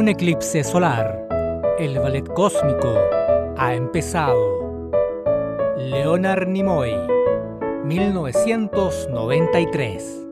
[0.00, 1.28] Un eclipse solar.
[1.78, 2.98] El ballet cósmico
[3.58, 4.90] ha empezado.
[5.76, 6.94] Leonard Nimoy,
[7.84, 10.26] 1993.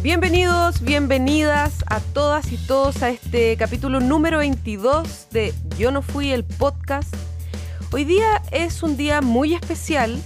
[0.00, 6.30] Bienvenidos, bienvenidas a todas y todos a este capítulo número 22 de Yo no fui
[6.30, 7.27] el podcast.
[7.92, 10.20] Hoy día es un día muy especial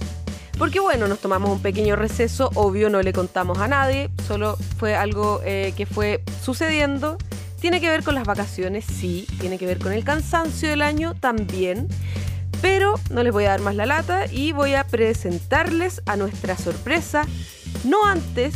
[0.57, 4.95] porque bueno, nos tomamos un pequeño receso, obvio no le contamos a nadie, solo fue
[4.95, 7.17] algo eh, que fue sucediendo.
[7.59, 11.15] Tiene que ver con las vacaciones, sí, tiene que ver con el cansancio del año
[11.15, 11.87] también.
[12.61, 16.55] Pero no les voy a dar más la lata y voy a presentarles a nuestra
[16.57, 17.25] sorpresa,
[17.83, 18.53] no antes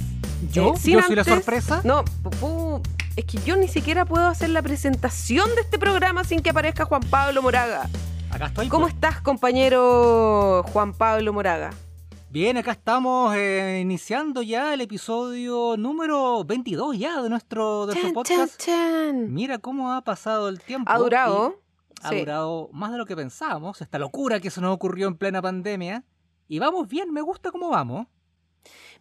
[0.52, 0.74] ¿Yo?
[0.76, 1.82] Eh, sin ¿Yo soy la antes- sorpresa?
[1.84, 2.04] No,
[3.16, 6.86] es que yo ni siquiera puedo hacer la presentación de este programa sin que aparezca
[6.86, 7.90] Juan Pablo Moraga.
[8.32, 8.68] Acá estoy.
[8.68, 8.94] ¿Cómo pues.
[8.94, 11.72] estás, compañero Juan Pablo Moraga?
[12.30, 18.14] Bien, acá estamos eh, iniciando ya el episodio número 22 ya de nuestro, de Chan,
[18.14, 18.58] podcast.
[18.60, 18.76] chan,
[19.28, 19.34] chan.
[19.34, 20.92] Mira cómo ha pasado el tiempo.
[20.92, 21.62] Ha durado.
[22.04, 22.20] Ha Sí.
[22.20, 23.82] durado más de lo que pensábamos.
[23.82, 26.04] Esta locura que se nos ocurrió en plena pandemia.
[26.48, 28.06] Y vamos bien, me gusta cómo vamos.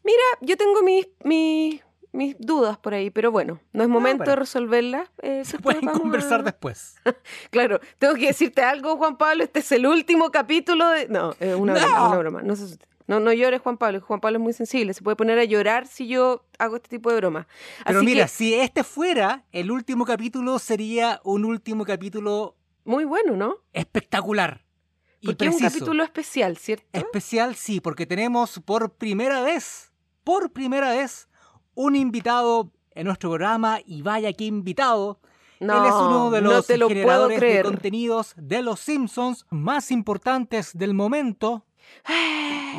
[0.02, 1.82] Mira, yo tengo mis, mis,
[2.16, 5.08] mis dudas por ahí, pero bueno, no es momento pero- de resolverlas.
[5.22, 6.96] eh, Se pueden conversar a- después.
[7.50, 9.44] Claro, tengo que decirte algo, Juan Pablo.
[9.44, 11.08] Este es el último capítulo de.
[11.08, 12.08] No, es una broma, ¡No!
[12.08, 12.42] una broma.
[12.42, 12.76] No, se
[13.08, 14.00] no, no llores, Juan Pablo.
[14.00, 14.92] Juan Pablo es muy sensible.
[14.92, 17.46] Se puede poner a llorar si yo hago este tipo de bromas.
[17.86, 23.04] Pero Así mira, que, si este fuera el último capítulo, sería un último capítulo muy
[23.04, 23.58] bueno, ¿no?
[23.72, 24.64] espectacular.
[25.20, 25.78] Y Porque es un preciso.
[25.78, 26.86] capítulo especial, ¿cierto?
[26.92, 29.92] Especial, sí, porque tenemos por primera vez,
[30.24, 31.28] por primera vez,
[31.76, 35.20] un invitado en nuestro programa y vaya que invitado.
[35.60, 38.80] No, Él es uno de no los te lo puedo generadores de contenidos de los
[38.80, 41.64] Simpsons más importantes del momento.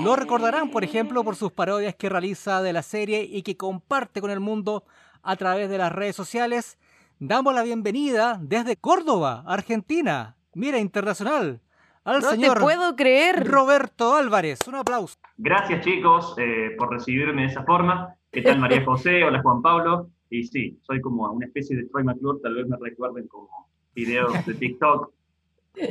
[0.03, 4.21] Lo recordarán, por ejemplo, por sus parodias que realiza de la serie y que comparte
[4.21, 4.83] con el mundo
[5.23, 6.77] a través de las redes sociales.
[7.19, 10.35] Damos la bienvenida desde Córdoba, Argentina.
[10.53, 11.61] Mira, internacional.
[12.03, 13.47] Al No señor te puedo creer.
[13.47, 14.59] Roberto Álvarez.
[14.67, 15.17] Un aplauso.
[15.37, 18.15] Gracias chicos eh, por recibirme de esa forma.
[18.37, 19.23] ¿Qué tal María José?
[19.23, 20.11] Hola Juan Pablo.
[20.29, 24.45] Y sí, soy como una especie de Troy McClure, tal vez me recuerden como videos
[24.45, 25.11] de TikTok,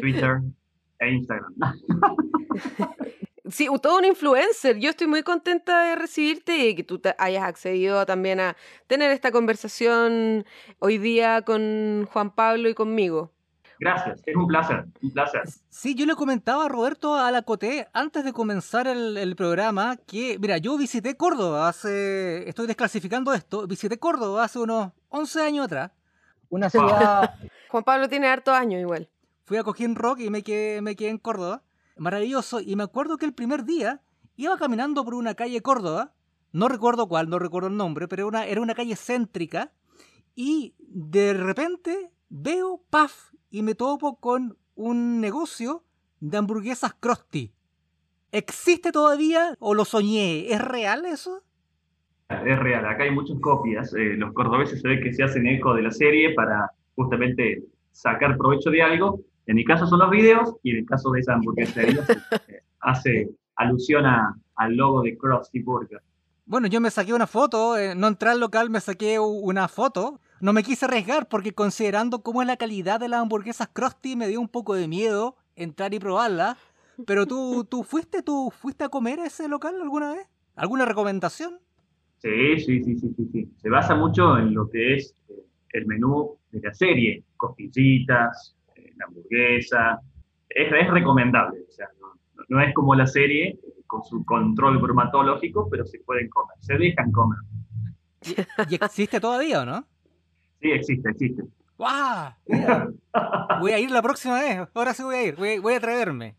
[0.01, 0.43] Twitter
[1.01, 1.53] e Instagram.
[3.49, 4.79] Sí, todo un influencer.
[4.79, 9.11] Yo estoy muy contenta de recibirte y que tú te hayas accedido también a tener
[9.11, 10.45] esta conversación
[10.79, 13.33] hoy día con Juan Pablo y conmigo.
[13.79, 15.43] Gracias, es un placer, un placer.
[15.69, 20.59] Sí, yo le comentaba a Roberto Alacoté antes de comenzar el, el programa que, mira,
[20.59, 25.93] yo visité Córdoba hace, estoy desclasificando esto, visité Córdoba hace unos 11 años atrás.
[26.49, 27.35] Una ciudad,
[27.71, 29.09] Juan Pablo tiene hartos años igual.
[29.45, 31.63] fui a Coquín Rock y me quedé, me quedé en Córdoba.
[31.97, 32.61] Maravilloso.
[32.61, 34.03] Y me acuerdo que el primer día
[34.37, 36.13] iba caminando por una calle Córdoba,
[36.53, 39.73] no recuerdo cuál, no recuerdo el nombre, pero era una, era una calle céntrica.
[40.35, 45.85] Y de repente veo, paf, y me topo con un negocio
[46.21, 47.53] de hamburguesas Krusty.
[48.33, 50.53] ¿Existe todavía o lo soñé?
[50.53, 51.43] ¿Es real eso?
[52.29, 53.95] Es real, acá hay muchas copias.
[53.95, 57.63] eh, los cordobeses se ve que se hacen eco de la serie para justamente
[57.93, 59.21] sacar provecho de algo.
[59.47, 62.05] En mi caso son los videos y en el caso de esa hamburguesería
[62.49, 66.01] eh, hace alusión a- al logo de Krusty Burger.
[66.49, 70.21] Bueno, yo me saqué una foto, eh, no entré al local, me saqué una foto.
[70.41, 74.29] No me quise arriesgar porque considerando cómo es la calidad de las hamburguesas Krusty me
[74.29, 76.57] dio un poco de miedo entrar y probarla.
[77.05, 80.29] Pero tú, tú fuiste, tú fuiste a comer a ese local alguna vez?
[80.55, 81.59] ¿Alguna recomendación?
[82.19, 83.51] Sí, sí, sí, sí, sí, sí.
[83.57, 85.35] Se basa mucho en lo que es eh,
[85.73, 90.01] el menú de la serie, costillitas, eh, la hamburguesa.
[90.49, 91.89] Es, es recomendable, o sea,
[92.49, 97.11] no, es como la serie con su control bromatológico, pero se pueden comer, se dejan
[97.13, 97.39] comer.
[98.69, 99.85] ¿Y existe todavía o no?
[100.61, 101.43] Sí, existe, existe.
[101.79, 102.33] ¡Guau!
[102.47, 102.89] Mira,
[103.61, 104.67] voy a ir la próxima vez.
[104.75, 105.37] Ahora sí voy a ir.
[105.37, 106.35] Voy, voy a atreverme.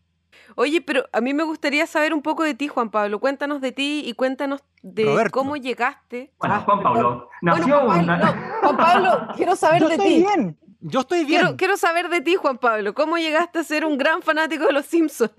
[0.56, 3.20] Oye, pero a mí me gustaría saber un poco de ti, Juan Pablo.
[3.20, 5.30] Cuéntanos de ti y cuéntanos de Roberto.
[5.38, 6.32] cómo llegaste.
[6.38, 9.98] Bueno, Ah, Juan Pablo, nació Bueno, Juan una- Pablo, no, Juan Pablo, quiero saber de
[9.98, 10.24] ti.
[10.26, 10.58] bien.
[10.80, 11.40] Yo estoy bien.
[11.42, 12.94] Quiero, quiero saber de ti, Juan Pablo.
[12.94, 15.32] ¿Cómo llegaste a ser un gran fanático de los Simpsons?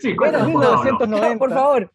[0.00, 0.14] Sí.
[0.14, 1.90] Por favor.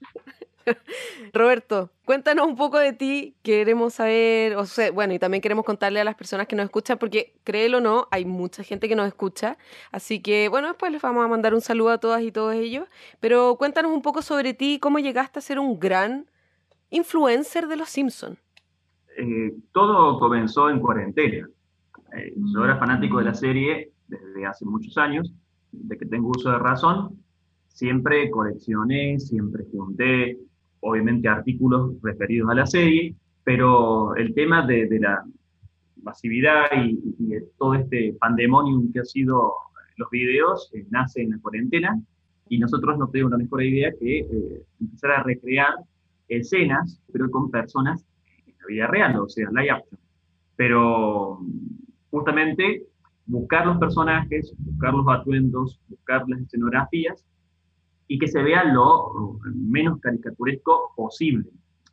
[1.33, 3.35] Roberto, cuéntanos un poco de ti.
[3.41, 6.97] Queremos saber, o sea, bueno, y también queremos contarle a las personas que nos escuchan,
[6.97, 9.57] porque créelo o no, hay mucha gente que nos escucha.
[9.91, 12.87] Así que, bueno, después les vamos a mandar un saludo a todas y todos ellos.
[13.19, 16.27] Pero cuéntanos un poco sobre ti, cómo llegaste a ser un gran
[16.89, 18.37] influencer de los Simpsons.
[19.17, 21.49] Eh, todo comenzó en cuarentena.
[22.17, 25.33] Eh, yo era fanático de la serie desde hace muchos años,
[25.71, 27.17] de que tengo uso de razón.
[27.73, 30.37] Siempre coleccioné, siempre junté,
[30.81, 35.23] obviamente, artículos referidos a la serie, pero el tema de, la
[36.03, 39.53] masividad y, de todo este pandemonium que ha sido
[39.97, 42.01] los videos eh, nace en la cuarentena
[42.49, 45.73] y nosotros no tenemos la mejor idea que eh, empezar a recrear
[46.27, 48.05] escenas, pero con personas
[48.47, 49.99] en la vida real, o sea, live action.
[50.55, 51.39] Pero
[52.09, 52.85] justamente
[53.25, 57.23] buscar los personajes, buscar los atuendos, buscar las escenografías
[58.11, 61.49] y que se vea lo menos caricaturesco posible.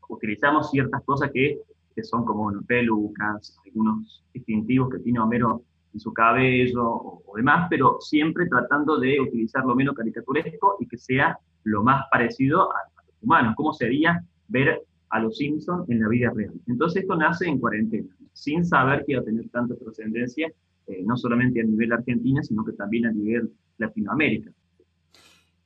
[0.09, 1.61] Utilizamos ciertas cosas que,
[1.95, 5.63] que son como pelucas, algunos distintivos que tiene Homero
[5.95, 10.99] en su cabello o, demás, pero siempre tratando de utilizar lo menos caricaturesco y que
[10.99, 13.55] sea lo más parecido a, los humanos.
[13.57, 16.55] ¿Cómo sería ver a los Simpsons en la vida real?
[16.67, 20.53] Entonces esto nace en cuarentena, sin saber que iba a tener tanta trascendencia,
[20.89, 24.51] eh, no solamente a nivel argentina, sino que también a nivel Latinoamérica.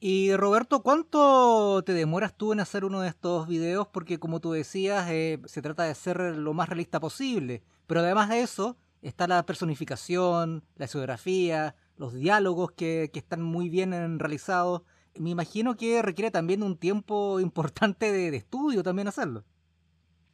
[0.04, 3.86] Y Roberto, ¿cuánto te demoras tú en hacer uno de estos videos?
[3.86, 7.62] Porque como tú decías, eh, se trata de ser lo más realista posible.
[7.86, 14.18] Pero además de eso, está la personificación, la escenografía, los diálogos que, están muy bien
[14.18, 14.82] realizados.
[15.14, 19.44] Me imagino que requiere también un tiempo importante de estudio también hacerlo.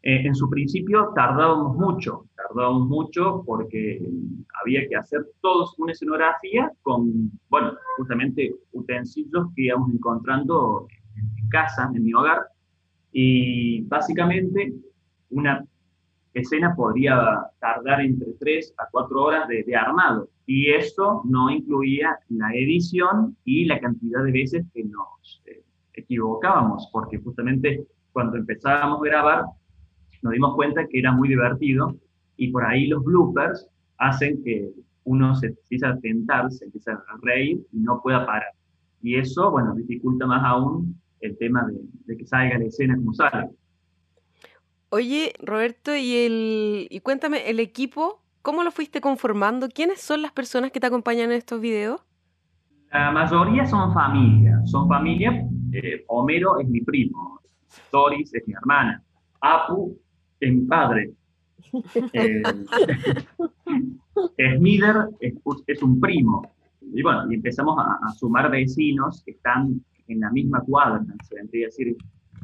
[0.03, 4.01] Eh, en su principio tardábamos mucho, tardábamos mucho porque
[4.63, 10.87] había que hacer todos una escenografía con, bueno, justamente utensilios que íbamos encontrando
[11.17, 12.43] en casa, en mi hogar,
[13.11, 14.73] y básicamente
[15.31, 15.65] una
[16.33, 22.55] escena podría tardar entre 3 a 4 horas de, armado, y eso no incluía la
[22.55, 25.61] edición y la cantidad de veces que nos eh,
[25.95, 29.45] equivocábamos, porque justamente cuando empezábamos a grabar
[30.23, 31.97] nos dimos cuenta que era muy divertido
[32.37, 33.69] y por ahí los bloopers
[33.99, 34.71] hacen que
[35.05, 38.53] uno se empiece a tentar, se empieza a reír y no pueda parar.
[39.03, 41.67] Y eso, bueno, dificulta más aún el tema
[42.07, 43.49] de, que salga la escena como sale.
[44.91, 49.69] Oye, Roberto, y, el, y cuéntame, ¿el equipo, cómo lo fuiste conformando?
[49.69, 52.01] ¿Quiénes son las personas que te acompañan en estos videos?
[52.93, 55.45] La mayoría son familias, son familias.
[55.73, 57.41] Eh, Homero es mi primo,
[57.93, 59.03] Doris es mi hermana,
[59.41, 59.99] Apu
[60.41, 61.13] es mi padre.
[62.13, 62.43] Eh,
[64.57, 66.43] Smither es, un primo.
[66.81, 71.67] Y bueno, y empezamos a, sumar vecinos que están en la misma cuadra, se vendría
[71.67, 71.97] a decir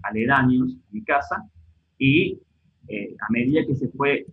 [0.02, 1.48] aledaños a mi casa,
[1.98, 2.38] y
[2.88, 4.26] eh, a medida que se fue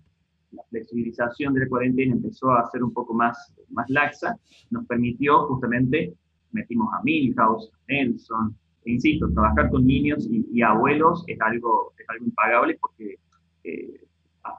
[0.52, 4.38] la flexibilización de la cuarentena empezó a ser un poco más, más laxa,
[4.69, 6.13] nos permitió justamente,
[6.52, 8.56] metimos a Milhouse, a Nelson,
[8.86, 13.16] e insisto, trabajar con niños y, abuelos es algo, es algo impagable porque
[13.63, 14.02] eh,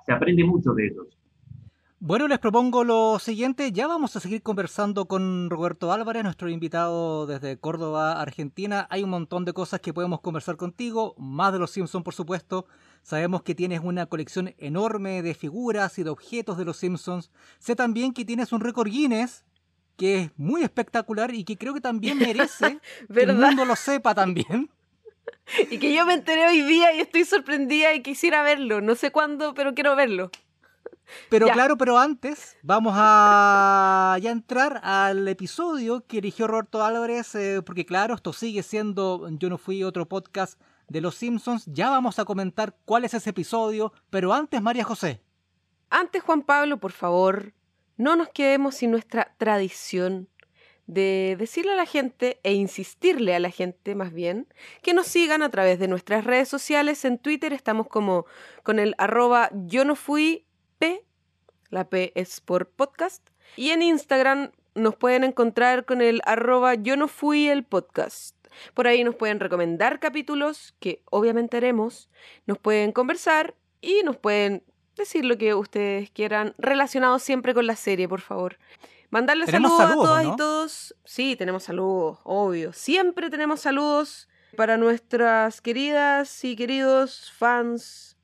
[0.06, 1.06] se aprende mucho de ellos.
[2.04, 3.70] Bueno, les propongo lo siguiente.
[3.70, 8.88] Ya vamos a seguir conversando con Roberto Álvarez, nuestro invitado desde Córdoba, Argentina.
[8.90, 12.66] Hay un montón de cosas que podemos conversar contigo, más de los Simpsons, por supuesto.
[13.04, 17.30] Sabemos que tienes una colección enorme de figuras y de objetos de los Simpsons.
[17.60, 19.44] Sé también que tienes un récord Guinness
[19.96, 22.80] que es muy espectacular y que creo que también merece
[23.14, 24.68] que el mundo lo sepa también.
[25.70, 28.80] Y que yo me enteré hoy día y estoy sorprendida y quisiera verlo.
[28.80, 30.30] No sé cuándo, pero quiero verlo.
[31.28, 37.60] Pero claro, pero antes vamos a ya entrar al episodio que eligió Roberto Álvarez, eh,
[37.64, 40.58] porque claro, esto sigue siendo Yo no fui otro podcast
[40.88, 41.64] de Los Simpsons.
[41.66, 45.22] Ya vamos a comentar cuál es ese episodio, pero antes, María José.
[45.90, 47.52] Antes, Juan Pablo, por favor,
[47.96, 50.28] no nos quedemos sin nuestra tradición
[50.92, 54.46] de decirle a la gente e insistirle a la gente más bien
[54.82, 57.04] que nos sigan a través de nuestras redes sociales.
[57.04, 58.26] En Twitter estamos como
[58.62, 60.46] con el arroba yo no fui
[60.78, 61.04] P,
[61.70, 66.96] la P es por podcast, y en Instagram nos pueden encontrar con el arroba yo
[66.96, 68.36] no fui el podcast.
[68.74, 72.10] Por ahí nos pueden recomendar capítulos que obviamente haremos,
[72.46, 74.62] nos pueden conversar y nos pueden
[74.96, 78.58] decir lo que ustedes quieran relacionado siempre con la serie, por favor.
[79.12, 80.94] Mandarles saludos, a todas y todos.
[81.04, 82.72] Sí, tenemos saludos, obvio.
[82.72, 84.26] Siempre tenemos saludos
[84.56, 88.16] para nuestras queridas y queridos fans.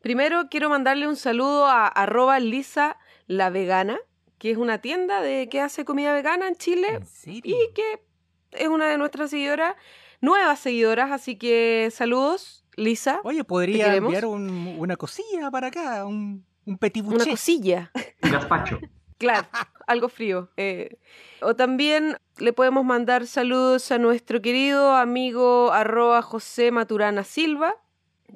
[0.00, 3.98] Primero quiero mandarle un saludo a arroba Lisa la vegana,
[4.38, 8.04] que es una tienda de que hace comida vegana en Chile y que
[8.52, 9.74] es una de nuestras seguidoras,
[10.20, 13.20] nuevas seguidoras, así que saludos, Lisa.
[13.24, 17.90] Oye, podría enviar una cosilla para acá, un, un petit Una cosilla.
[18.22, 18.78] Un gazpacho.
[19.18, 19.48] Claro,
[19.86, 20.48] algo frío.
[20.56, 20.96] Eh.
[21.42, 27.74] O también le podemos mandar saludos a nuestro querido amigo arroba José Maturana Silva,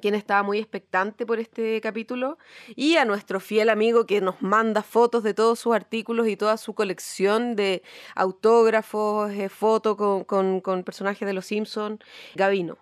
[0.01, 2.37] quien estaba muy expectante por este capítulo,
[2.75, 6.57] y a nuestro fiel amigo que nos manda fotos de todos sus artículos y toda
[6.57, 7.81] su colección de
[8.15, 11.99] autógrafos, eh, fotos con, con, personajes de Los Simpsons,
[12.35, 12.77] Gavino.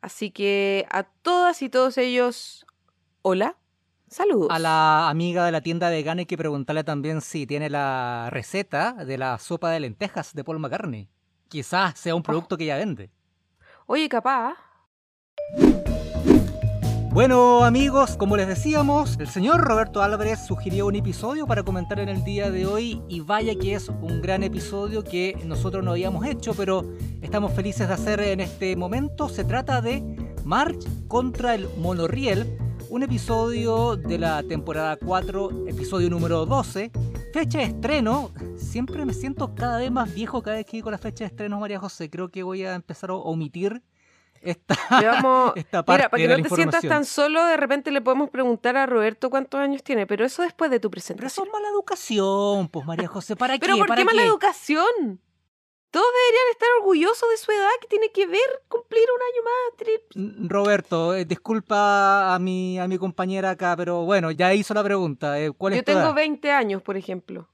[0.00, 2.66] Así que a todas y todos ellos,
[3.22, 3.56] hola.
[4.08, 4.48] Saludos.
[4.50, 8.92] A la amiga de la tienda de Gane que preguntarle también si tiene la receta
[8.92, 11.08] de la sopa de lentejas de Paul McCartney.
[11.48, 13.10] Quizás sea un producto que ella vende.
[13.86, 14.54] Oye, capaz.
[17.16, 22.10] Bueno amigos, como les decíamos, el señor Roberto Álvarez sugirió un episodio para comentar en
[22.10, 26.26] el día de hoy y vaya que es un gran episodio que nosotros no habíamos
[26.26, 26.84] hecho, pero
[27.22, 29.30] estamos felices de hacer en este momento.
[29.30, 30.02] Se trata de
[30.44, 36.90] March contra el Monorriel, un episodio de la temporada 4, episodio número 12.
[37.32, 40.98] Fecha de estreno, siempre me siento cada vez más viejo cada vez que digo la
[40.98, 42.08] fecha de estreno, María José.
[42.08, 43.82] Creo que voy a empezar a omitir
[44.40, 45.20] esta, Mira,
[45.84, 49.60] para que no te sientas tan solo, de repente le podemos preguntar a Roberto cuántos
[49.60, 51.16] años tiene, pero eso después de tu presentación.
[51.16, 53.66] Pero eso es mala educación, pues María José, ¿para qué?
[53.66, 55.20] ¿Pero por qué mala educación?
[55.90, 60.50] Todos deberían estar orgullosos de su edad, que tiene que ver cumplir un año más.
[60.50, 65.40] Roberto, eh, disculpa a mi, a mi compañera acá, pero bueno, ya hizo la pregunta.
[65.40, 67.48] Eh, ¿Cuál Yo tengo 20 años, por ejemplo.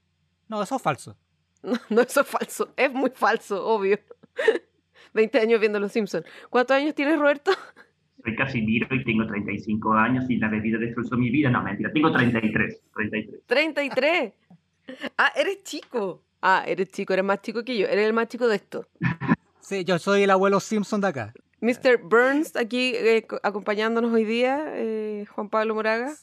[0.47, 1.17] No, eso es falso.
[1.63, 2.73] No, no, eso es falso.
[2.75, 3.97] Es muy falso, obvio.
[5.13, 6.25] 20 años viendo Los Simpsons.
[6.49, 7.51] ¿Cuántos años tienes, Roberto?
[8.23, 11.49] Soy Casimiro y tengo 35 años y la bebida destrozó mi vida.
[11.49, 12.81] No, mentira, tengo 33.
[12.93, 13.45] 33.
[13.45, 14.33] 33.
[15.17, 16.23] Ah, eres chico.
[16.45, 17.87] Ah, eres chico, eres más chico que yo.
[17.87, 18.85] Eres el más chico de esto.
[19.65, 21.33] Sí, yo soy el abuelo Simpson de acá.
[21.61, 21.99] Mr.
[22.03, 26.13] Burns, aquí eh, acompañándonos hoy día, eh, Juan Pablo Moraga.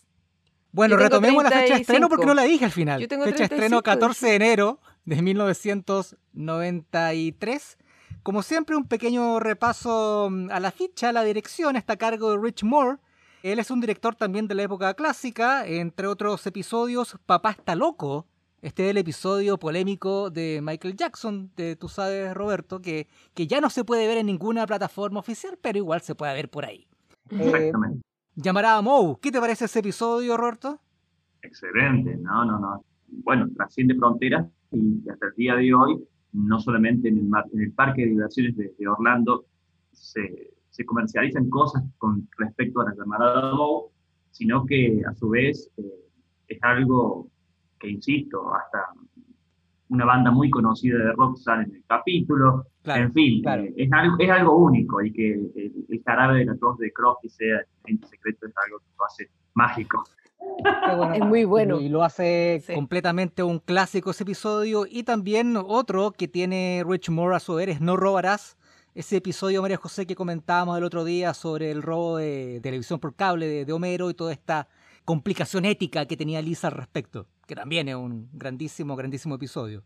[0.73, 3.01] Bueno, retomemos la fecha de estreno porque no la dije al final.
[3.01, 7.79] Yo tengo fecha de estreno 14 de enero de 1993
[8.23, 11.13] como siempre, un pequeño repaso mm, a la ficha.
[11.13, 12.99] La dirección está a cargo de Rich Moore.
[13.43, 18.27] Él es un director también de la época clásica, entre otros episodios, Papá está loco.
[18.63, 23.59] Este es el episodio polémico de Michael Jackson, de tú sabes, Roberto, que, que ya
[23.59, 26.87] no se puede ver en ninguna plataforma oficial, pero igual se puede ver por ahí.
[27.31, 28.03] Exactamente.
[28.35, 29.17] llamará a Moe.
[29.23, 30.79] ¿Qué te parece ese episodio, Roberto?
[31.41, 32.85] Excelente, no, no, no.
[33.09, 37.73] Bueno, trasciende fronteras y hasta el día de hoy no solamente en el, en el
[37.73, 39.47] parque de diversiones de, Orlando
[39.91, 43.89] se, se, comercializan cosas con respecto a la llamada Moe,
[44.31, 45.83] sino que a su vez eh,
[46.47, 47.31] es algo
[47.81, 48.87] que, insisto, hasta
[49.89, 54.17] una banda muy conocida de rock sale en el capítulo, en fin, eh, es, algo,
[54.19, 58.01] es algo único y que el, el jarabe de la tos de Crosby sea en
[58.05, 60.05] secreto es algo que lo hace mágico
[61.15, 61.81] es muy bueno.
[61.81, 64.87] Y lo hace completamente un clásico ese episodio.
[64.89, 68.57] Y también otro que tiene Rich Moore a su ver es No robarás.
[68.95, 73.15] Ese episodio, María José, que comentábamos el otro día sobre el robo de televisión por
[73.15, 74.67] cable de, Homero y toda esta
[75.05, 79.83] complicación ética que tenía Lisa al respecto, que también es un grandísimo, grandísimo episodio.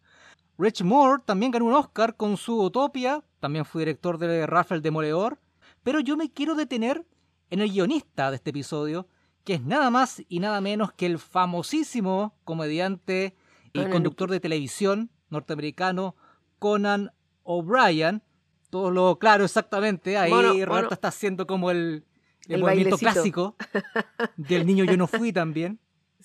[0.58, 5.40] Rich Moore también ganó un Oscar con su Utopia, también fue director de Rafael Demoledor,
[5.82, 7.06] pero yo me quiero detener
[7.48, 9.08] en el guionista de este episodio,
[9.44, 13.34] que es nada más y nada menos que el famosísimo comediante
[13.72, 16.16] y conductor de televisión norteamericano
[16.58, 17.12] Conan
[17.44, 18.22] O'Brien.
[18.68, 20.18] Todo lo claro, exactamente.
[20.18, 22.04] Ahí Roberto está haciendo como el,
[22.46, 23.56] movimiento clásico
[24.36, 25.80] del niño Yo no fui también.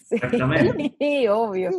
[0.09, 0.95] Exactamente.
[0.99, 1.71] Sí, obvio.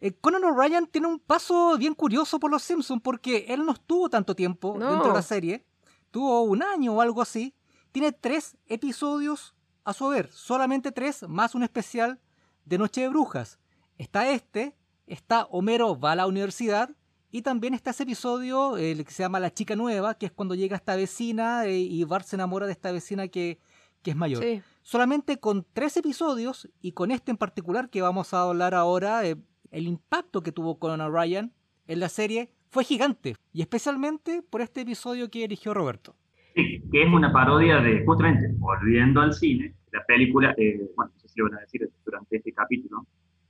[0.00, 4.08] Eh, Conan O'Brien tiene un paso bien curioso por los Simpsons porque él no estuvo
[4.08, 5.64] tanto tiempo dentro de la serie.
[6.10, 7.54] Tuvo un año o algo así.
[7.92, 9.54] Tiene tres episodios
[9.84, 12.20] a su haber, solamente tres más un especial
[12.64, 13.58] de Noche de Brujas.
[13.98, 14.76] Está este,
[15.06, 16.90] está Homero va a la universidad
[17.30, 20.54] y también está ese episodio el que se llama La chica nueva, que es cuando
[20.54, 23.58] llega esta vecina eh, y Bart se enamora de esta vecina que,
[24.04, 24.42] es mayor.
[24.82, 29.36] Solamente con tres episodios y con este en particular que vamos a hablar ahora, eh,
[29.70, 31.52] el impacto que tuvo Conan Ryan
[31.86, 36.14] en la serie fue gigante y especialmente por este episodio que eligió Roberto.
[36.54, 41.20] Sí, que es una parodia de, justamente, volviendo al cine, la película, eh, bueno, no
[41.20, 43.06] sé si lo van a decir durante este capítulo,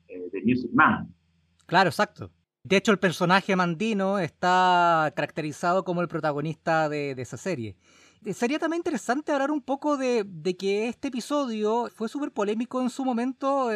[0.08, 1.14] eh, de Music Man.
[1.66, 2.30] Claro, exacto.
[2.62, 7.76] De hecho, el personaje mandino está caracterizado como el protagonista de, esa serie.
[8.24, 10.26] Eh, sería también interesante hablar un poco de,
[10.58, 13.70] que este episodio fue súper polémico en su momento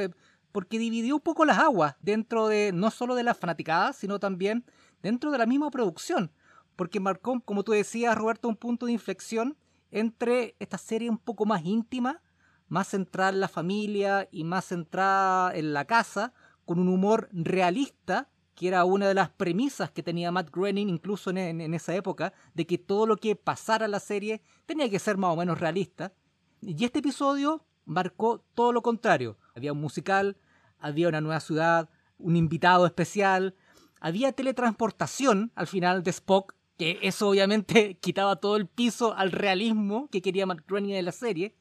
[0.53, 4.65] porque dividió un poco las aguas dentro de no solo de las fanaticadas, sino también
[5.03, 6.31] dentro de la misma producción
[6.77, 9.57] porque marcó, como tú decías, Roberto, un punto de inflexión
[9.91, 12.21] entre esta serie un poco más íntima,
[12.69, 16.33] más centrada en la familia y más centrada en la casa,
[16.65, 21.31] con un humor realista, que era una de las premisas que tenía Matt Groening incluso
[21.31, 25.17] en, esa época, de que todo lo que pasara en la serie tenía que ser
[25.17, 26.13] más o menos realista.
[26.61, 29.37] Y este episodio marcó todo lo contrario.
[29.55, 30.37] Había un musical,
[30.79, 33.55] había una nueva ciudad, un invitado especial,
[34.01, 40.09] había teletransportación al final de Spock, que eso obviamente quitaba todo el piso al realismo
[40.11, 41.57] que quería Mark Groening en la serie,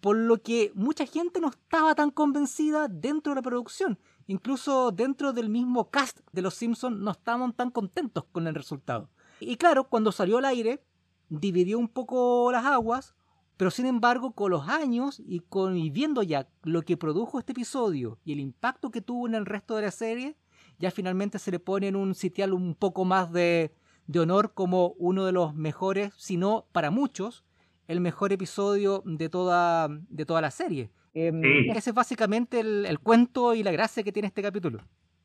[0.00, 3.98] por lo que mucha gente no estaba tan convencida dentro de la producción.
[4.26, 9.10] Incluso dentro del mismo cast de Los Simpsons no estaban tan contentos con el resultado.
[9.40, 10.82] Y claro, cuando salió al aire,
[11.28, 13.14] dividió un poco las aguas,
[13.56, 15.42] pero sin embargo, con los años y,
[15.90, 19.76] viendo ya lo que produjo este episodio y el impacto que tuvo en el resto
[19.76, 20.36] de la serie,
[20.78, 23.72] ya finalmente se le pone en un sitial un poco más de,
[24.16, 27.44] honor como uno de los mejores, si no para muchos,
[27.86, 30.90] el mejor episodio de de toda la serie.
[31.14, 34.80] Em, ese es básicamente el, cuento y la gracia que tiene este capítulo.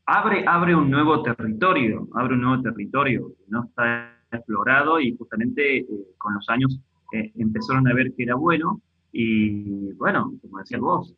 [0.06, 5.80] Abre, abre un nuevo territorio, abre un nuevo territorio que no está explorado y justamente
[5.80, 6.80] eh, con los años
[7.14, 8.82] eh, empezaron a ver que era bueno
[9.12, 11.16] y bueno, como decías vos,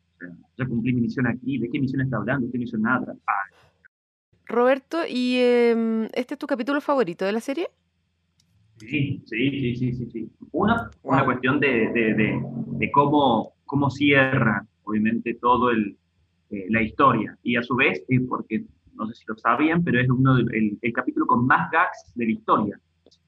[0.56, 2.50] yo cumplí mi misión aquí, ¿de qué misión está hablando?
[2.50, 3.14] ¿Qué misión nada?
[4.46, 7.68] Roberto, ¿y em, este es tu capítulo favorito de la serie?
[8.78, 10.30] Sí, sí, sí, sí, sí.
[10.50, 12.40] Una, una cuestión de, de,
[12.78, 15.96] de, cómo, cómo cierra, obviamente, todo el,
[16.50, 17.38] eh, la historia.
[17.42, 20.92] Y a su vez, porque no sé si lo sabían, pero es uno del el
[20.92, 22.80] capítulo con más gags de la historia.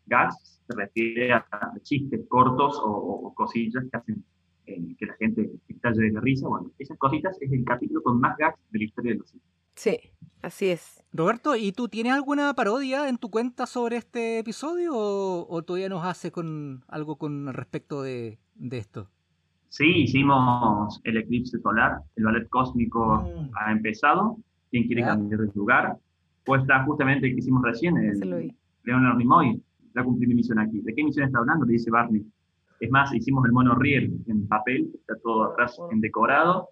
[0.05, 1.47] Gags se refiere a,
[1.83, 4.23] chistes cortos o, cosillas que hacen
[4.67, 6.47] eh, que la gente estalle de la risa.
[6.47, 9.55] Bueno, esas cositas es el capítulo con más gags de la historia de los Simpsons.
[9.77, 9.99] Sí,
[10.43, 11.03] así es.
[11.11, 16.05] Roberto, ¿y tú tienes alguna parodia en tu cuenta sobre este episodio o, todavía nos
[16.05, 18.39] hace con algo con respecto de,
[18.71, 19.11] esto?
[19.75, 23.51] Sí, hicimos el eclipse solar, el ballet cósmico mm.
[23.57, 24.39] ha empezado,
[24.71, 25.97] ¿quién quiere cambiar de lugar?
[26.45, 28.55] Pues está justamente el que hicimos recién, el
[28.85, 29.61] Leonard Nimoy,
[29.93, 30.81] ya cumplí mi misión aquí.
[30.81, 31.67] ¿De qué misión está hablando?
[31.67, 32.25] Le dice Barney.
[32.79, 36.69] Es más, hicimos el mono riel en papel, está todo atrás en decorado,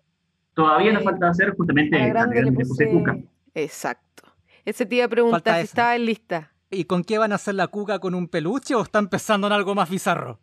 [0.55, 4.23] Todavía nos falta hacer justamente le Exacto.
[4.65, 6.53] Ese te iba a preguntar si estaba en lista.
[6.71, 7.99] ¿Y con qué van a hacer la cuca?
[7.99, 10.39] ¿Con un peluche o está empezando en algo más bizarro?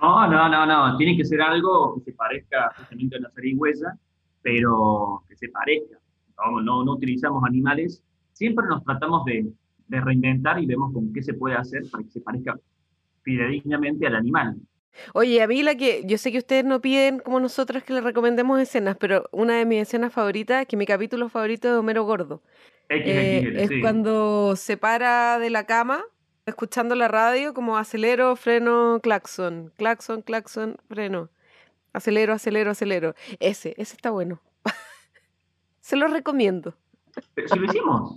[0.00, 0.96] No, no, no, no.
[0.96, 3.96] Tiene que ser algo que se parezca justamente a la zarigüeya,
[4.42, 5.98] pero que se parezca.
[6.36, 8.02] No, no, no utilizamos animales.
[8.32, 9.46] Siempre nos tratamos de,
[9.88, 12.58] de reinventar y vemos con qué se puede hacer para que se parezca
[13.22, 14.56] fidedignamente al animal.
[15.12, 18.04] Oye, a mí la que, yo sé que ustedes no piden como nosotros que les
[18.04, 22.42] recomendemos escenas, pero una de mis escenas favoritas, que mi capítulo favorito es Homero Gordo,
[22.88, 26.04] eh, es cuando se para de la cama
[26.46, 31.30] escuchando la radio como acelero, freno, claxon, claxon, claxon, freno,
[31.92, 33.14] acelero, acelero, acelero.
[33.40, 34.40] Ese, ese está bueno.
[35.80, 36.74] Se lo recomiendo.
[37.34, 38.14] Pero si lo hicimos.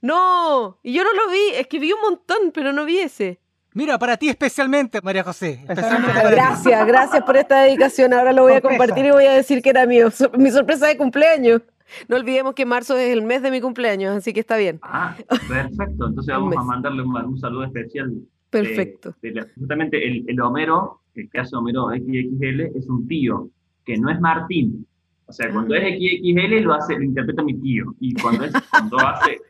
[0.00, 3.40] No, y yo no lo vi, es que vi un montón, pero no vi ese.
[3.72, 5.64] Mira, para ti especialmente, María José.
[5.66, 8.12] gracias, gracias por esta dedicación.
[8.12, 10.10] Ahora lo voy a compartir y voy a decir que era mío.
[10.38, 11.62] Mi sorpresa de cumpleaños.
[12.08, 14.78] No olvidemos que marzo es el mes de mi cumpleaños, así que está bien.
[14.82, 16.06] Ah, perfecto.
[16.06, 18.12] Entonces vamos a mandarle un, saludo especial.
[18.50, 19.14] Perfecto.
[19.58, 23.48] justamente el, Homero, el que hace Homero XXL, es un tío,
[23.84, 24.86] que no es Martín.
[25.26, 25.78] O sea, cuando ah.
[25.78, 27.94] es XXL lo hace, lo interpreta mi tío.
[27.98, 29.40] Y cuando es, cuando hace,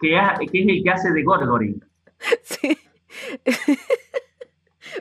[0.00, 1.80] que, es el que hace de Gorgory.
[2.42, 2.78] Sí.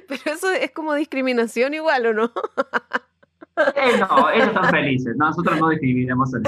[0.08, 2.32] Pero eso es como discriminación igual, ¿o no?
[3.76, 5.15] Eh, no, ellos están felices.
[5.17, 6.39] Nosotros no discriminamos a.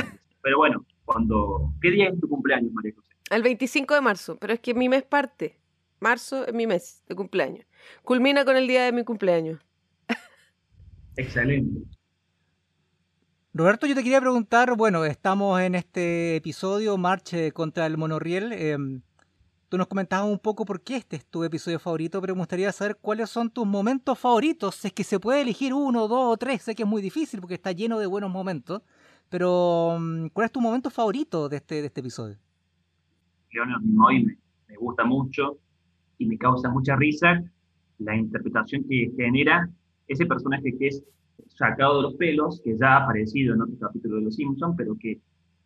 [0.42, 1.74] Pero bueno, cuando...
[1.82, 3.08] ¿Qué día es tu cumpleaños, María José?
[3.32, 5.58] El 25 de marzo, pero es que mi mes parte.
[6.00, 7.66] Marzo es mi mes de cumpleaños.
[8.04, 9.60] Culmina con el día de mi cumpleaños.
[11.16, 11.82] Excelente.
[13.54, 18.52] Roberto, yo te quería preguntar, bueno, estamos en este episodio, Marche contra el monorriel.
[18.52, 19.02] Em,
[19.74, 22.72] Tú nos comentabas un poco por qué este es tu episodio favorito, pero me gustaría
[22.72, 24.86] saber cuáles son tus momentos favoritos.
[24.86, 26.62] Es que se puede elegir uno, dos o tres.
[26.62, 28.84] Sé que es muy difícil porque está lleno de buenos momentos.
[29.30, 32.38] Pero, mm, ¿cuál es tu momento favorito de este, de este episodio?
[33.52, 35.58] Leonel Nimoy me, me gusta mucho
[36.20, 37.42] y me causa mucha risa
[37.98, 39.68] la interpretación que genera
[40.08, 41.04] ese personaje que es
[41.48, 44.96] sacado de los pelos, que ya ha aparecido en otro capítulo de Los Simpsons, pero
[45.00, 45.20] que,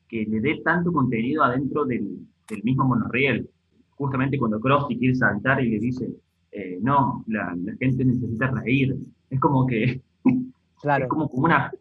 [0.08, 3.50] que le dé tanto contenido adentro del, del mismo monorriel
[3.98, 6.08] justamente cuando Krusty quiere saltar y le dice,
[6.52, 8.96] eh, no, la, gente necesita reír.
[9.30, 10.02] Es como que
[10.82, 11.06] claro.
[11.06, 11.72] es como una,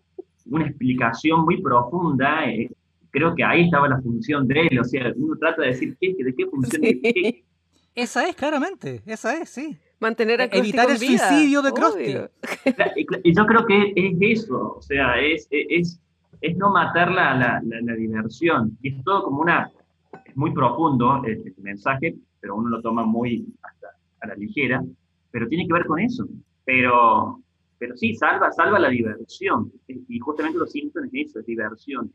[0.46, 2.50] una explicación muy profunda.
[2.50, 2.70] Eh,
[3.10, 4.78] creo que ahí estaba la función de él.
[4.78, 6.82] O sea, uno trata de decir, ¿qué, ¿de qué función?
[7.94, 9.02] Esa es, claramente.
[9.06, 9.78] Esa es, sí.
[10.00, 12.16] Mantener a e, Evitar el suicidio de Krusty.
[13.24, 14.74] Y yo creo que es eso.
[14.76, 15.98] O sea, es, es,
[16.42, 18.76] es no matar la, la, la diversión.
[18.82, 19.72] Y es todo como una
[20.36, 23.88] muy profundo el, mensaje, pero uno lo toma muy hasta
[24.20, 24.82] a la ligera,
[25.30, 26.26] pero tiene que ver con eso.
[26.64, 27.40] Pero
[27.78, 29.70] pero sí, salva, salva la diversión.
[29.86, 32.12] Y justamente los Simpsons es eso, es diversión.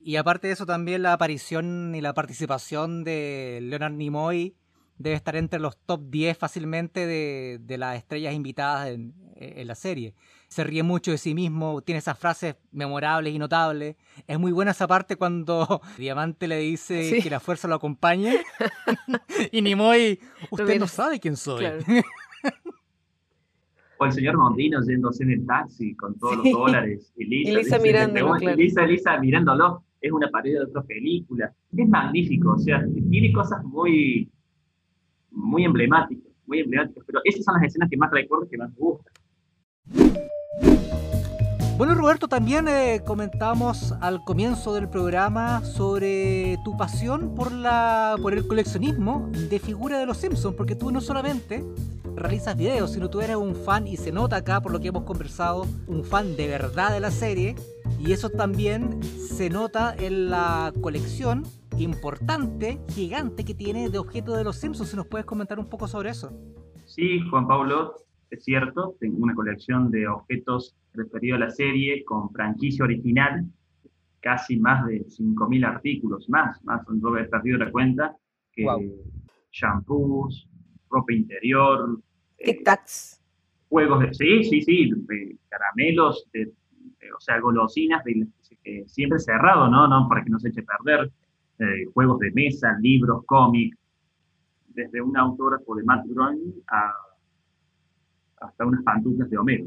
[0.00, 4.54] Y aparte de eso, también la aparición y la participación de Leonard Nimoy
[4.98, 9.74] debe estar entre los top 10 fácilmente de, de las estrellas invitadas en, en, la
[9.74, 10.14] serie.
[10.52, 13.96] Se ríe mucho de sí mismo, tiene esas frases memorables y notables.
[14.26, 17.22] Es muy buena esa parte cuando Diamante le dice Sí.
[17.22, 18.34] que la fuerza lo acompañe.
[19.50, 21.60] y Nimoy, usted no sabe quién soy.
[21.60, 21.78] Claro.
[23.98, 26.50] O el señor Mondino yéndose en el taxi con todos Sí.
[26.50, 27.12] los dólares.
[27.16, 28.56] Y Lisa, Y Lisa dice, le mirándolo, pregunta- claro.
[28.56, 29.84] Lisa, Lisa mirándolo.
[30.00, 31.52] Es una pared de otra película.
[31.76, 32.54] Es magnífico.
[32.54, 34.28] O sea, tiene cosas muy,
[35.30, 36.32] muy emblemáticas.
[36.46, 37.04] Muy emblemáticas.
[37.06, 39.12] Pero esas son las escenas que más recuerdo que más me gustan.
[41.78, 48.34] Bueno, Roberto, también eh, comentamos al comienzo del programa sobre tu pasión por, la, por
[48.34, 51.64] el coleccionismo de figuras de los Simpsons, porque tú no solamente
[52.14, 55.04] realizas videos, sino tú eres un fan, y se nota acá por lo que hemos
[55.04, 57.56] conversado, un fan de verdad de la serie,
[57.98, 61.42] y eso también se nota en la colección
[61.78, 64.90] importante, gigante que tiene de objetos de los Simpsons.
[64.90, 66.30] Si nos puedes comentar un poco sobre eso.
[66.84, 67.96] Sí, Juan Pablo,
[68.32, 73.46] es cierto, tengo una colección de objetos referidos a la serie con franquicia original,
[74.20, 78.16] casi más de 5.000 artículos, más, más, no he perdido la cuenta,
[78.52, 78.64] que
[79.50, 80.48] shampoos,
[80.90, 81.98] ropa interior,
[82.38, 83.20] eh, Tic Tacs.
[83.68, 88.26] juegos de, sí, sí, sí, de caramelos, de- de- o sea, golosinas, de,
[88.64, 89.86] eh, siempre cerrado, ¿no?
[89.88, 90.08] ¿no?
[90.08, 91.10] Para que no se eche a perder,
[91.58, 93.76] eh, juegos de mesa, libros, cómics,
[94.68, 96.92] desde un autógrafo de Matt Groening a,
[98.46, 99.64] hasta unas pantuflas de Homero.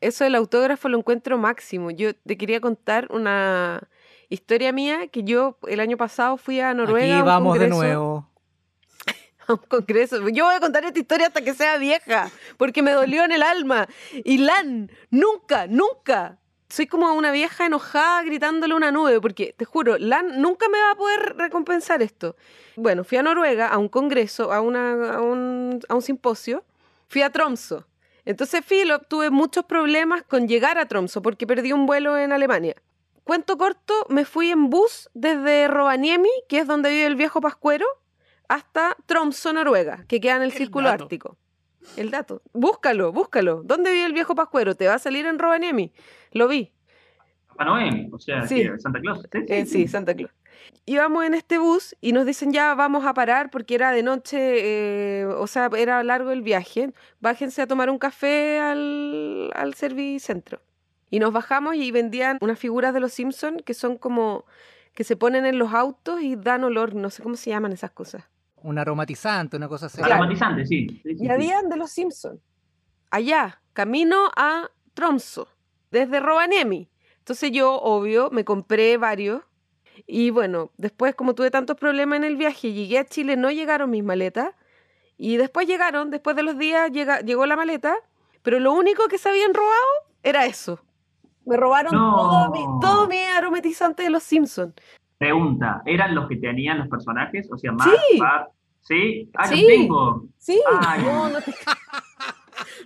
[0.00, 1.90] Eso del autógrafo lo encuentro máximo.
[1.90, 3.82] Yo te quería contar una
[4.28, 7.14] historia mía que yo el año pasado fui a Noruega.
[7.14, 8.30] a Aquí un vamos de congreso- nuevo.
[9.46, 10.28] a un congreso.
[10.30, 13.42] Yo voy a contar esta historia hasta que sea vieja, porque me dolió en el
[13.42, 13.88] alma.
[14.24, 16.38] Y Lan, nunca, nunca.
[16.68, 20.78] Soy como una vieja enojada gritándole a una nube, porque te juro, Lan nunca me
[20.80, 22.36] va a poder recompensar esto.
[22.76, 26.64] Bueno, fui a Noruega a un congreso, a, una, a, un, a un simposio.
[27.08, 27.84] Fui a Tromso.
[28.30, 32.74] Entonces, Philip, tuve muchos problemas con llegar a Tromso porque perdí un vuelo en Alemania.
[33.24, 37.86] Cuento corto, me fui en bus desde Rovaniemi, que es donde vive el viejo Pascuero,
[38.48, 41.04] hasta Tromso, Noruega, que queda en el, El círculo dato.
[41.04, 41.36] ártico.
[41.96, 42.42] El dato.
[42.52, 43.62] Búscalo, búscalo.
[43.64, 44.74] ¿Dónde vive el viejo Pascuero?
[44.74, 45.92] Te va a salir en Rovaniemi.
[46.32, 46.72] Lo vi.
[47.48, 48.64] Papá Noel, o sea, Sí.
[48.78, 49.20] Santa Claus.
[49.32, 50.30] Sí, Eh, sí, Santa Claus.
[50.86, 54.38] Íbamos en este bus y nos dicen ya vamos a parar porque era de noche,
[55.20, 56.92] eh, o sea, era largo el viaje.
[57.20, 60.60] Bájense a tomar un café al, al servicentro.
[61.10, 64.44] Y nos bajamos y vendían unas figuras de los Simpsons que son como
[64.94, 67.90] que se ponen en los autos y dan olor, no sé cómo se llaman esas
[67.90, 68.24] cosas.
[68.62, 70.02] Un aromatizante, una cosa así.
[70.02, 71.00] Aromatizante, sí.
[71.02, 72.40] sí, sí, Y habían de los Simpsons.
[73.10, 75.48] Allá, camino a Tromso,
[75.90, 76.90] desde Rovaniemi.
[77.18, 79.42] Entonces yo, obvio, me compré varios.
[80.06, 83.90] Y bueno, después como tuve tantos problemas en el viaje, llegué a Chile, no llegaron
[83.90, 84.50] mis maletas.
[85.16, 87.94] Y después llegaron, después de los días llega- llegó la maleta,
[88.42, 89.74] pero lo único que se habían robado
[90.22, 90.80] era eso.
[91.44, 92.16] Me robaron No.
[92.16, 94.74] todo, mi, todo mi aromatizante de los Simpsons.
[95.18, 97.48] Pregunta, ¿eran los que tenían los personajes?
[97.52, 98.18] O sea, Mark, Sí.
[98.18, 99.30] Bart, ¿sí?
[99.36, 99.56] Ah, Sí.
[99.62, 100.24] los tengo.
[100.38, 101.02] Sí, Ay.
[101.04, 101.54] no, no te...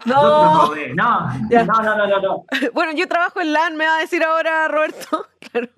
[0.06, 2.44] No, no, no, no, no, no.
[2.74, 5.26] bueno, yo trabajo en LAN, me va a decir ahora Roberto.
[5.52, 5.68] Claro.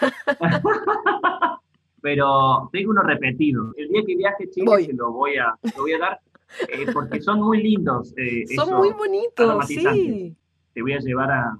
[2.02, 3.72] Pero tengo uno repetido.
[3.76, 4.84] El día que viaje a Chile Voy.
[4.86, 6.20] se lo voy a, lo voy a dar
[6.68, 8.14] eh, porque son muy lindos.
[8.16, 10.36] eh, Son esos muy bonitos, sí.
[10.72, 11.56] Te voy a llevar a,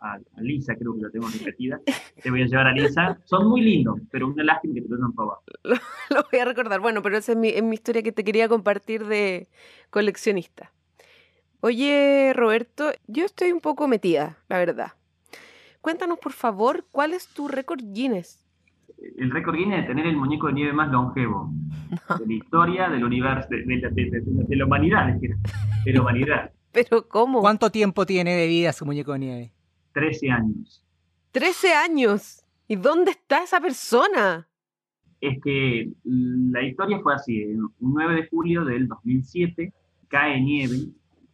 [0.00, 1.80] a- a Lisa, creo que la tengo repetida.
[2.22, 3.18] Te voy a llevar a Lisa.
[3.24, 5.42] Son muy lindos, pero una lástima que te lo hayan robado.
[5.64, 6.80] Lo voy a recordar.
[6.80, 9.48] Bueno, pero esa es mi, es mi historia que te quería compartir de
[9.90, 10.72] coleccionista.
[11.60, 14.92] Oye, Roberto, yo estoy un poco metida, la verdad.
[15.84, 18.42] Cuéntanos, por favor, ¿cuál es tu récord Guinness?
[19.18, 21.50] El récord Guinness de tener el muñeco de nieve más longevo
[22.18, 26.00] de la historia del universo, de, de la- de- de- de la humanidad, de la
[26.00, 26.50] humanidad.
[26.72, 27.40] ¿Pero cómo?
[27.42, 29.52] ¿Cuánto tiempo tiene de vida su muñeco de nieve?
[29.92, 30.82] 13 años.
[31.32, 32.42] 13 años.
[32.66, 34.48] ¿Y dónde está esa persona?
[35.20, 39.70] Es que la historia fue así, el 9 de julio del 2007
[40.08, 40.76] cae nieve,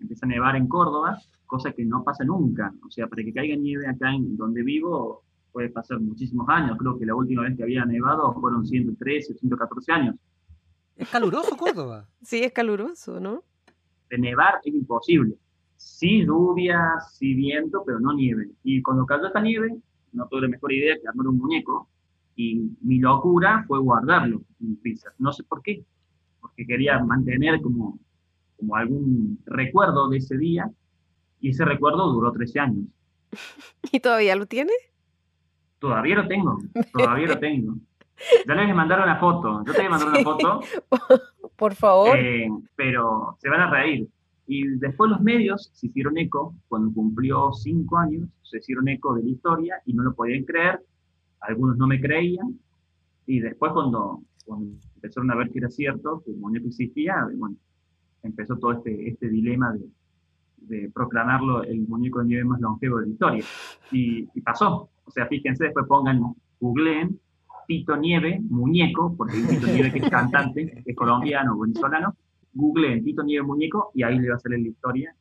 [0.00, 1.18] empieza a nevar en Córdoba,
[1.50, 2.72] cosa que no pasa nunca.
[2.86, 6.78] O sea, para que caiga nieve acá en donde vivo puede pasar muchísimos años.
[6.78, 10.14] Creo que la última vez que había nevado fueron 113, 114 años.
[10.96, 12.06] Es caluroso Córdoba.
[12.22, 13.42] Sí, es caluroso, ¿no?
[14.08, 15.34] De nevar es imposible.
[15.76, 16.78] Sí lluvia,
[17.10, 18.50] sí viento, pero no nieve.
[18.62, 19.76] Y cuando cayó esta nieve,
[20.12, 21.88] no tuve la mejor idea que armar un muñeco.
[22.36, 25.12] Y mi locura fue guardarlo en freezer.
[25.18, 25.84] No sé por qué.
[26.40, 27.98] Porque quería mantener como,
[28.56, 30.70] como algún recuerdo de ese día.
[31.40, 32.84] Y ese recuerdo duró 13 años.
[33.92, 34.72] ¿Y todavía lo tiene?
[35.78, 36.58] Todavía lo tengo,
[36.92, 37.74] todavía lo tengo.
[38.46, 40.60] Ya les voy a mandar una foto, yo te voy a mandar una foto.
[41.56, 42.18] Por favor.
[42.18, 44.06] Eh, pero se van a reír.
[44.46, 49.22] Y después los medios se hicieron eco, cuando cumplió cinco años, se hicieron eco de
[49.22, 50.80] la historia y no lo podían creer.
[51.40, 52.58] Algunos no me creían.
[53.26, 57.56] Y después cuando, cuando empezaron a ver que era cierto, que el muñeco existía, bueno,
[58.22, 59.86] empezó todo este, este dilema de,
[60.60, 63.44] de proclamarlo el muñeco de nieve más longevo de la historia.
[63.90, 64.88] Y, y pasó.
[65.04, 66.20] O sea, fíjense, después pongan,
[66.60, 67.18] googleen
[67.66, 72.16] Tito Nieve, muñeco, porque hay Tito Nieve que es cantante, es colombiano venezolano,
[72.52, 75.14] googleen Tito Nieve muñeco y ahí le va a salir la historia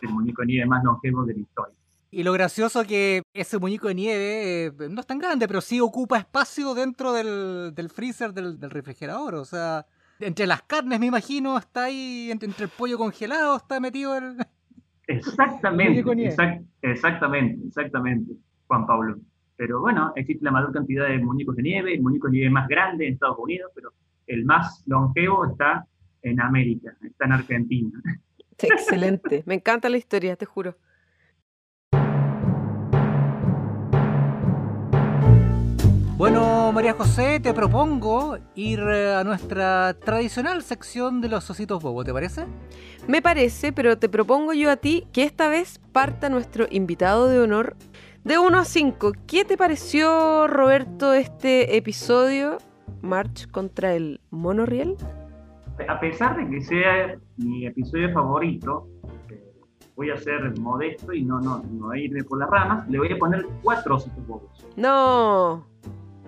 [0.00, 1.74] del muñeco de nieve más longevo de la historia.
[2.10, 5.80] Y lo gracioso que ese muñeco de nieve eh, no es tan grande, pero sí
[5.80, 9.34] ocupa espacio dentro del, del freezer del, del refrigerador.
[9.34, 9.86] O sea,
[10.20, 14.36] entre las carnes, me imagino, está ahí, entre, entre el pollo congelado, está metido el...
[15.06, 18.32] Exactamente, exact- exactamente, exactamente,
[18.66, 19.18] Juan Pablo.
[19.56, 22.68] Pero bueno, existe la mayor cantidad de muñecos de nieve, el muñeco de nieve más
[22.68, 23.90] grande en Estados Unidos, pero
[24.26, 25.86] el más longevo está
[26.22, 27.90] en América, está en Argentina.
[28.58, 29.42] Excelente.
[29.46, 30.76] Me encanta la historia, te juro.
[36.16, 42.04] Bueno, María José, te propongo ir eh, a nuestra tradicional sección de los ositos bobo,
[42.04, 42.46] ¿te parece?
[43.06, 47.40] Me parece, pero te propongo yo a ti que esta vez parta nuestro invitado de
[47.40, 47.76] honor
[48.24, 49.12] de 1 a 5.
[49.26, 52.56] ¿Qué te pareció, Roberto, este episodio?
[53.02, 54.96] March contra el monorriel.
[55.86, 58.88] A pesar de que sea mi episodio favorito,
[59.28, 59.52] eh,
[59.94, 63.18] voy a ser modesto y no, no, no irme por las ramas, le voy a
[63.18, 64.66] poner cuatro ositos bobos.
[64.76, 65.66] No.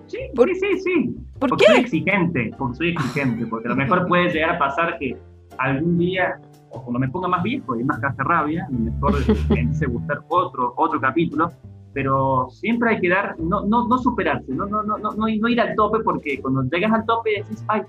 [0.09, 1.17] Sí, ¿Por- sí, sí, sí.
[1.39, 1.81] ¿Por porque soy qué?
[1.83, 5.17] exigente, porque soy exigente, porque a lo mejor puede llegar a pasar que
[5.59, 6.41] algún día,
[6.71, 9.13] o cuando me ponga más viejo y más rabia, a lo mejor
[9.51, 11.51] me empiece a gustar otro, otro capítulo,
[11.93, 15.41] pero siempre hay que dar, no, no, no superarse, no, no, no, no, no ir
[15.41, 17.83] no ir al tope, porque cuando llegas al tope decís, ay,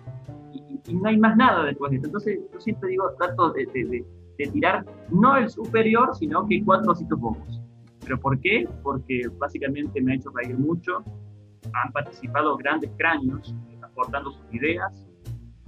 [0.54, 2.08] y, y no hay más nada después de esto.
[2.08, 4.06] Entonces yo siempre digo, trato de, de- de-
[4.38, 7.62] de tirar no el superior, sino que cuatro ositos bobos.
[8.04, 8.66] ¿Pero por qué?
[8.84, 11.04] Porque básicamente me ha hecho reír mucho,
[11.74, 15.06] han participado grandes cráneos eh, aportando sus ideas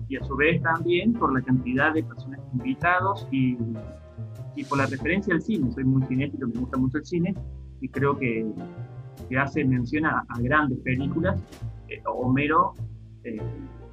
[0.08, 3.58] y a su vez también por la cantidad de personajes invitados y,
[4.56, 5.72] y por la referencia al cine.
[5.72, 7.34] Soy muy cinético, me gusta mucho el cine
[7.80, 8.46] y creo que,
[9.30, 11.42] que hace mención a, a grandes películas.
[11.88, 12.74] Eh, Homero
[13.24, 13.42] eh,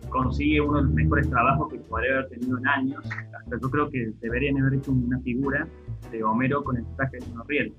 [0.08, 3.04] consigue uno de los mejores trabajos que podría haber tenido en años.
[3.38, 5.68] Hasta yo creo que deberían haber hecho una figura
[6.10, 7.74] de Homero con el traje de monorriel.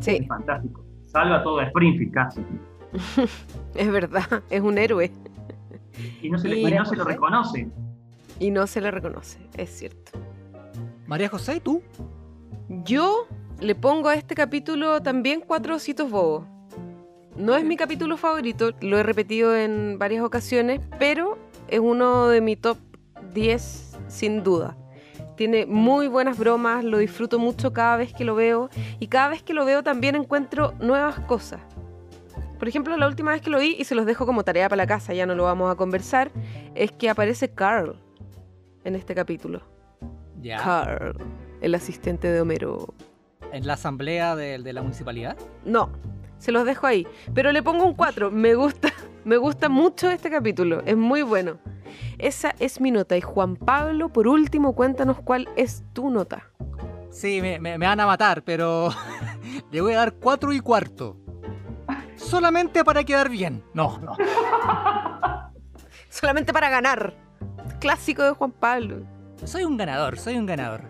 [0.00, 0.84] Sí, Es fantástico.
[1.06, 2.42] Salva todo a Springfield casi.
[3.74, 5.12] es verdad, es un héroe
[6.22, 7.12] Y no se, le, ¿Y y María no se lo José?
[7.14, 7.68] reconoce.
[8.38, 10.12] y no se le reconoce, es cierto.
[11.06, 11.82] María José, ¿y tú?
[12.68, 13.26] Yo
[13.60, 16.46] le pongo a este capítulo también cuatro ositos bobos.
[17.36, 22.40] No es mi capítulo favorito, lo he repetido en varias ocasiones, pero es uno de
[22.40, 22.78] mi top
[23.32, 24.76] 10 sin duda.
[25.36, 29.42] Tiene muy buenas bromas, lo disfruto mucho cada vez que lo veo y cada vez
[29.42, 31.60] que lo veo también encuentro nuevas cosas.
[32.58, 34.82] Por ejemplo, la última vez que lo vi, y se los dejo como tarea para
[34.82, 36.30] la casa, ya no lo vamos a conversar,
[36.74, 38.00] es que aparece Carl
[38.84, 39.62] en este capítulo.
[40.40, 40.58] Ya.
[40.58, 41.16] Carl,
[41.60, 42.94] el asistente de Homero.
[43.52, 45.36] ¿En la asamblea de, de la municipalidad?
[45.64, 45.90] No,
[46.38, 47.06] se los dejo ahí.
[47.34, 48.30] Pero le pongo un 4.
[48.30, 48.88] Me gusta,
[49.24, 50.82] me gusta mucho este capítulo.
[50.84, 51.58] Es muy bueno.
[52.18, 53.16] Esa es mi nota.
[53.16, 56.50] Y Juan Pablo, por último, cuéntanos cuál es tu nota.
[57.10, 58.90] Sí, me, me- me van a matar, pero
[59.72, 61.16] le voy a dar cuatro y cuarto.
[62.18, 63.62] Solamente para quedar bien.
[63.74, 64.16] No, no.
[66.08, 67.14] Solamente para ganar.
[67.80, 69.02] Clásico de Juan Pablo.
[69.44, 70.82] Soy un ganador, soy un ganador.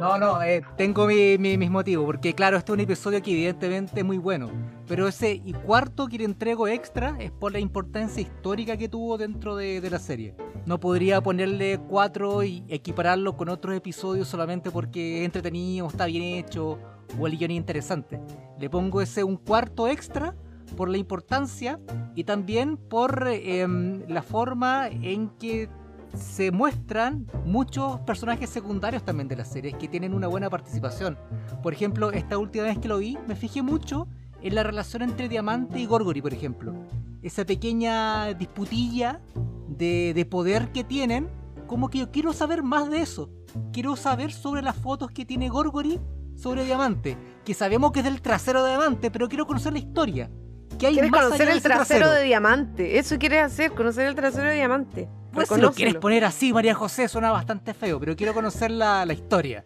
[0.00, 3.30] No, no, eh, tengo mi- mi- mis motivos, porque claro, este es un episodio que
[3.30, 4.50] evidentemente es muy bueno,
[4.88, 9.16] pero ese y cuarto que le entrego extra es por la importancia histórica que tuvo
[9.16, 10.34] dentro de, de la serie.
[10.66, 16.24] No podría ponerle cuatro y equipararlo con otros episodios solamente porque es entretenido, está bien
[16.24, 16.78] hecho
[17.16, 18.20] o el guion es interesante.
[18.58, 20.34] Le pongo ese un cuarto extra
[20.76, 21.80] por la importancia
[22.14, 25.68] y también por em, la forma en que
[26.14, 31.18] se muestran muchos personajes secundarios también de las series que tienen una buena participación.
[31.62, 34.08] Por ejemplo, esta última vez que lo vi, me fijé mucho
[34.42, 36.74] en la relación entre Diamante y Gorgory, por ejemplo.
[37.22, 39.20] Esa pequeña disputilla
[39.68, 41.28] de, de poder que tienen,
[41.66, 43.30] como que yo quiero saber más de eso.
[43.72, 46.00] Quiero saber sobre las fotos que tiene Gorgory
[46.38, 50.30] sobre Diamante, que sabemos que es del trasero de Diamante, pero quiero conocer la historia.
[50.78, 52.98] ¿Qué hay ¿Quieres más conocer allá de el ese trasero, de diamante?
[52.98, 55.08] Eso quieres hacer, conocer el trasero de diamante.
[55.32, 59.04] Pues si lo quieres poner así, María José, suena bastante feo, pero quiero conocer la,
[59.04, 59.64] la historia.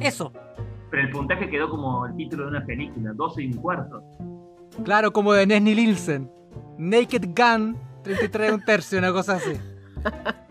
[0.00, 0.32] Eso.
[0.90, 4.02] Pero el puntaje quedó como el título de una película, 12 y un cuarto.
[4.84, 6.30] Claro, como de Nesny Nielsen.
[6.78, 9.52] Naked Gun, 33 un tercio, una cosa así.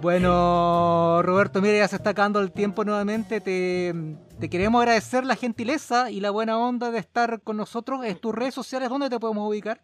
[0.00, 3.40] Bueno, Roberto, mira, ya se está acabando el tiempo nuevamente.
[3.40, 3.94] Te,
[4.42, 8.04] te queremos agradecer la gentileza y la buena onda de estar con nosotros.
[8.04, 9.80] ¿En tus redes sociales dónde te podemos ubicar?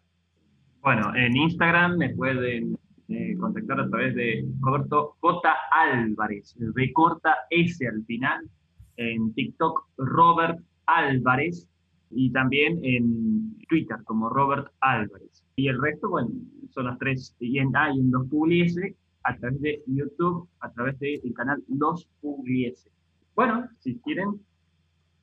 [0.81, 5.55] Bueno, en Instagram me pueden eh, contactar a través de Roberto J.
[5.71, 8.49] Álvarez, de corta S al final.
[8.97, 11.65] En TikTok, Robert Álvarez.
[12.11, 15.41] Y también en Twitter, como Robert Álvarez.
[15.55, 16.31] Y el resto, bueno,
[16.71, 17.33] son las tres.
[17.39, 21.63] Y en, ah, y en los Pugliese, a través de YouTube, a través del canal
[21.69, 22.91] Los Pugliese.
[23.35, 24.41] Bueno, si quieren,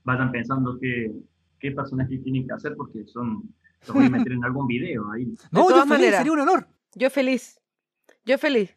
[0.06, 1.12] vayan pensando qué,
[1.60, 3.42] qué personajes tienen que hacer porque son
[3.86, 5.24] los voy a meter en algún video ahí.
[5.50, 6.18] No, yo todas feliz, maneras.
[6.18, 6.66] sería un honor.
[6.94, 7.60] Yo feliz.
[8.24, 8.74] Yo feliz.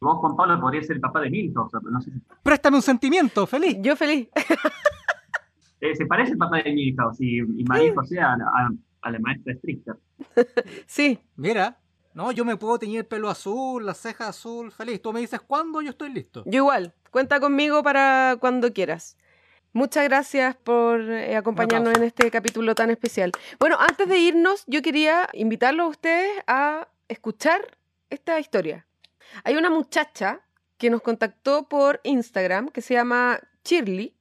[0.00, 2.22] Vos, Juan Pablo, podría ser el papá de Milhouse, pero no sé si...
[2.42, 3.76] Préstame un sentimiento, feliz.
[3.82, 4.28] Yo feliz.
[5.80, 8.70] eh, se parece el papá de Milhouse y, y María José a, la- a-
[9.02, 9.96] a la maestra estricta.
[10.86, 11.18] sí.
[11.36, 11.78] Mira,
[12.14, 15.00] no, yo me puedo teñir el pelo azul, las cejas azul, feliz.
[15.02, 16.42] Tú me dices cuándo, yo estoy listo.
[16.46, 16.94] Yo igual.
[17.10, 19.16] Cuenta conmigo para cuando quieras.
[19.72, 23.30] Muchas gracias por eh, acompañarnos en este capítulo tan especial.
[23.60, 27.78] Bueno, antes de irnos, yo quería invitarlos a ustedes a escuchar
[28.10, 28.84] esta historia.
[29.44, 30.40] Hay una muchacha
[30.76, 34.12] que nos contactó por Instagram que se llama Shirley.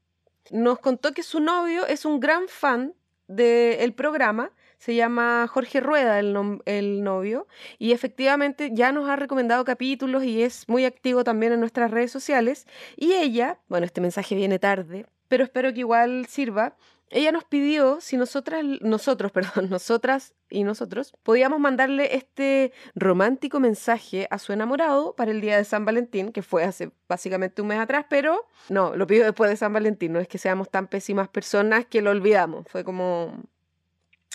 [0.51, 2.93] Nos contó que su novio es un gran fan
[3.27, 4.51] del programa.
[4.77, 7.47] Se llama Jorge Rueda el, el novio.
[7.79, 12.11] Y efectivamente ya nos ha recomendado capítulos y es muy activo también en nuestras redes
[12.11, 12.67] sociales.
[12.97, 16.75] Y ella, bueno, este mensaje viene tarde, pero espero que igual sirva.
[17.11, 24.27] Ella nos pidió si nosotras, nosotros, perdón, nosotras y nosotros podíamos mandarle este romántico mensaje
[24.29, 27.79] a su enamorado para el día de San Valentín, que fue hace básicamente un mes
[27.79, 31.29] atrás, pero no, lo pidió después de San Valentín, no es que seamos tan pésimas
[31.29, 33.41] personas que lo olvidamos, fue como...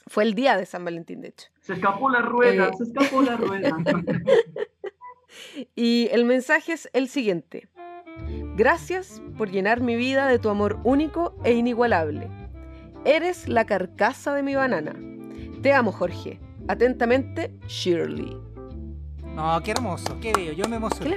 [0.07, 1.49] Fue el día de San Valentín, de hecho.
[1.61, 2.71] Se escapó la rueda, Eh.
[2.77, 3.75] se escapó la rueda.
[5.75, 7.69] Y el mensaje es el siguiente.
[8.57, 12.29] Gracias por llenar mi vida de tu amor único e inigualable.
[13.05, 14.95] Eres la carcasa de mi banana.
[15.63, 16.41] Te amo, Jorge.
[16.69, 18.37] Atentamente, Shirley.
[19.35, 21.17] No, qué hermoso, qué bello, yo me ¿Qué emocioné.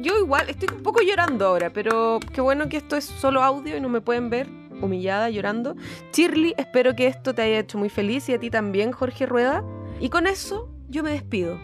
[0.00, 3.76] Yo igual estoy un poco llorando ahora, pero qué bueno que esto es solo audio
[3.76, 4.48] y no me pueden ver
[4.80, 5.74] humillada, llorando.
[6.12, 9.64] Shirley, espero que esto te haya hecho muy feliz y a ti también, Jorge Rueda.
[10.00, 11.58] Y con eso yo me despido.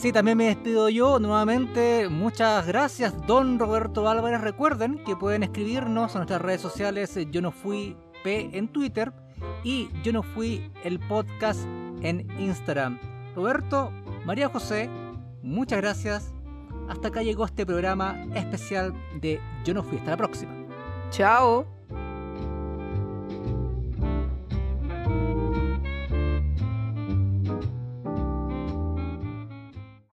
[0.00, 2.08] Sí, también me despido yo nuevamente.
[2.08, 4.40] Muchas gracias, don Roberto Álvarez.
[4.40, 7.14] Recuerden que pueden escribirnos a nuestras redes sociales.
[7.18, 9.12] eh, Yo no fui P en Twitter
[9.62, 11.60] y yo no fui el podcast
[12.00, 12.98] en Instagram.
[13.36, 13.92] Roberto,
[14.24, 14.88] María José,
[15.42, 16.32] muchas gracias.
[16.88, 19.98] Hasta acá llegó este programa especial de Yo no fui.
[19.98, 20.52] Hasta la próxima.
[21.10, 21.79] Chao.